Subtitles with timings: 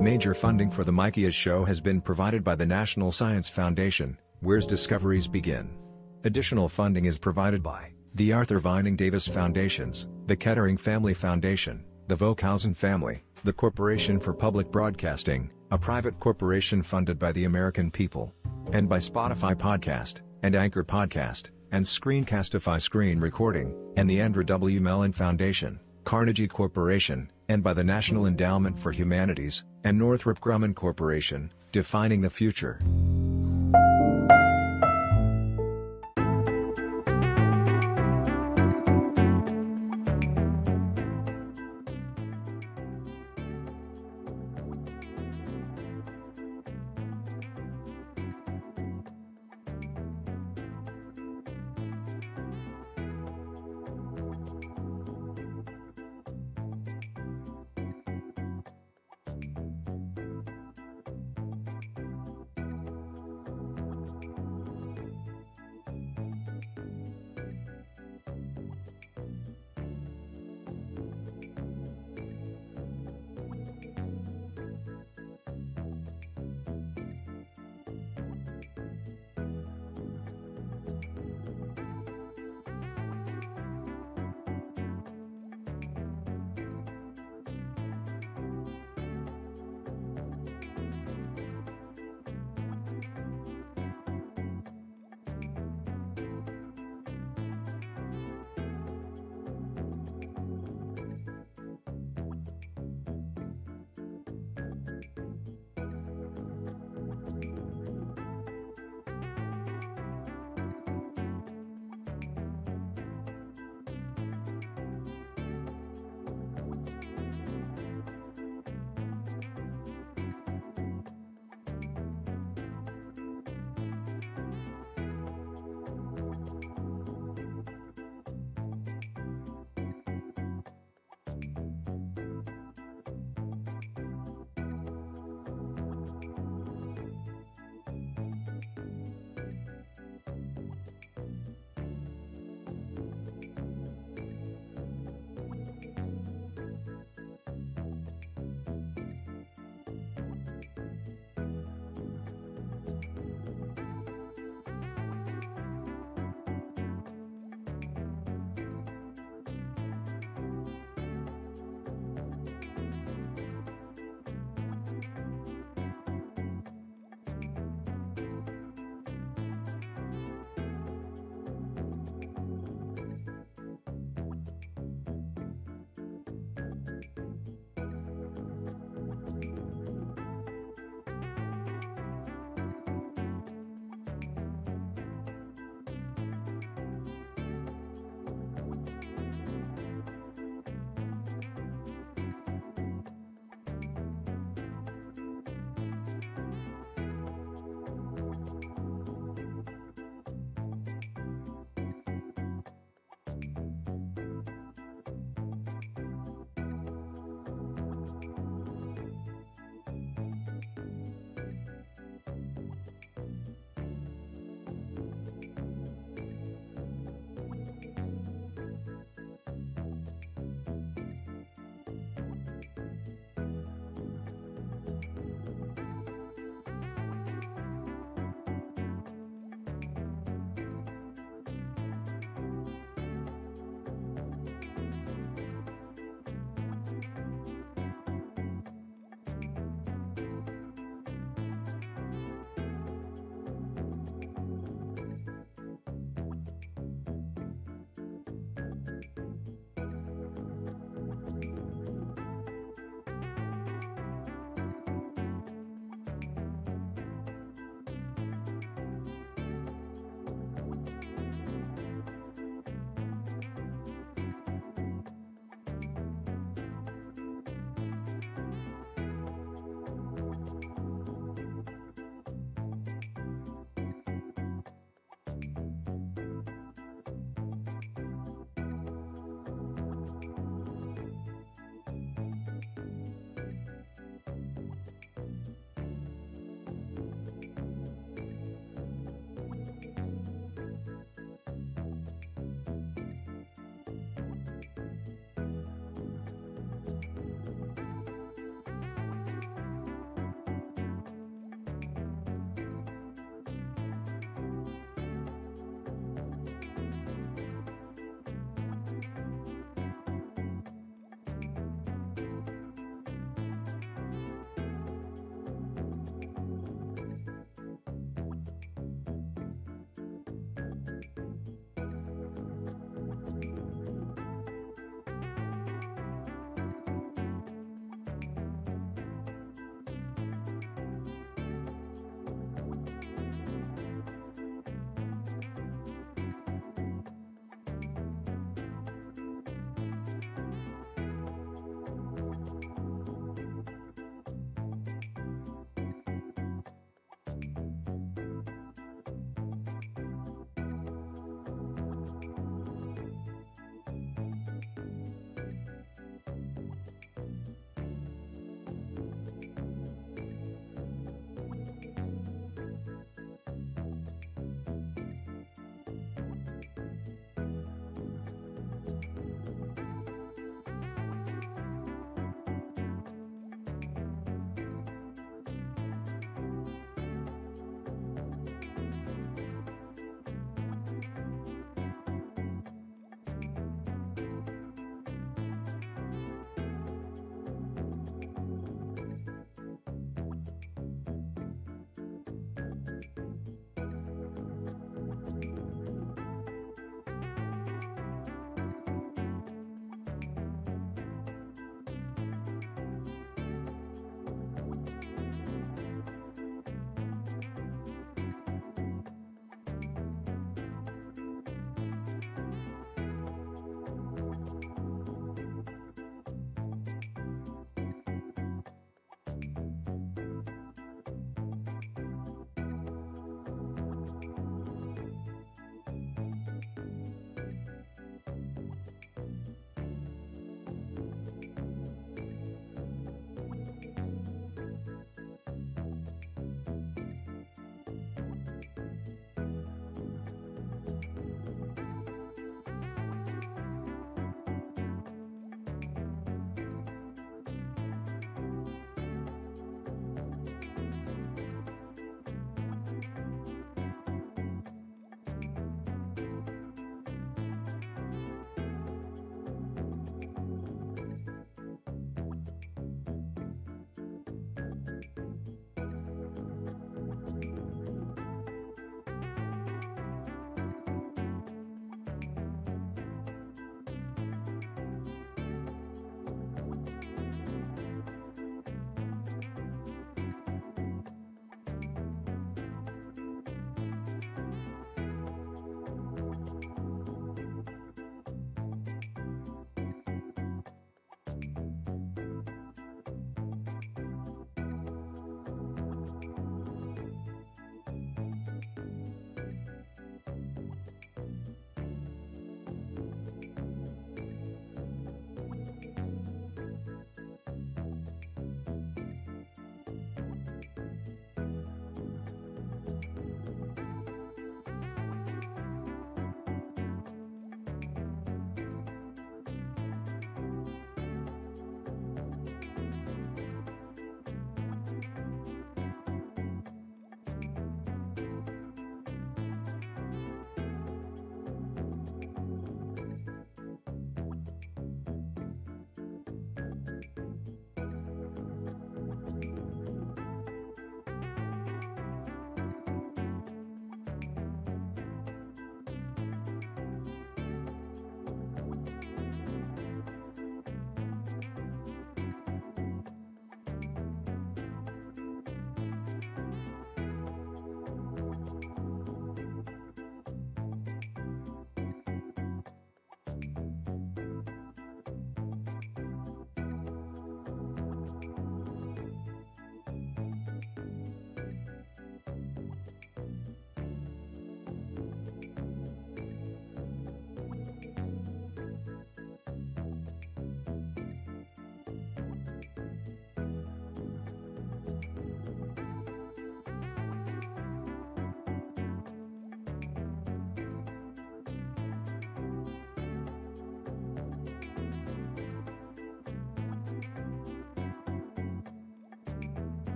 [0.00, 4.66] Major funding for the Mikias show has been provided by the National Science Foundation, where's
[4.66, 5.76] discoveries begin.
[6.24, 12.16] Additional funding is provided by the Arthur Vining Davis Foundations, the Kettering Family Foundation, the
[12.16, 18.34] Vokhausen family, the Corporation for Public Broadcasting, a private corporation funded by the American people,
[18.72, 24.80] and by Spotify Podcast, and Anchor Podcast, and Screencastify Screen Recording, and the Andrew W.
[24.80, 31.52] Mellon Foundation, Carnegie Corporation, and by the National Endowment for Humanities, and Northrop Grumman Corporation,
[31.72, 32.78] Defining the Future.